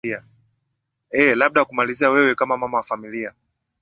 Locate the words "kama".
2.35-2.57